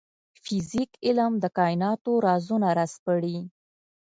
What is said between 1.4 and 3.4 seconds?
د کایناتو رازونه راسپړي